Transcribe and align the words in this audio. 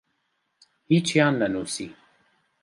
هیچیان 0.91 1.33
نەنووسی. 1.41 1.87